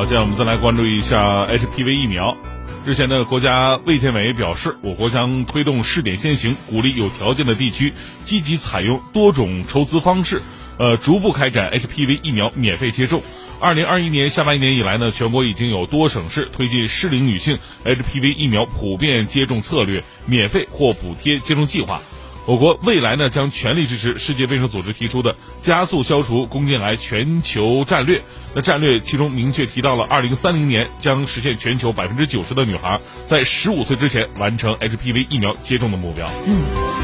[0.00, 2.34] 好，接下来我们再来关注一下 HPV 疫苗。
[2.86, 7.92] 日前呢，国家卫健委表示，我国将推动试点先行，鼓励有条件的地区
[8.24, 10.40] 积极采用多种筹资方式，
[10.78, 13.22] 呃，逐步开展 HPV 疫苗免费接种。
[13.60, 22.00] 二零二一年下半年以来呢，全国已经有多省市推进适龄女性 HPV 疫苗普遍接种策略免费或补贴接种计划。
[22.50, 28.22] 我国未来呢将全力支持世界卫生组织提出的加速消除宫颈癌全球战略。
[28.56, 36.28] 那战略其中明确提到了，二零三零年将实现全球百分之九十的女孩在十五岁之前完成 HPV 疫苗接种的目标。
[36.44, 36.99] 嗯。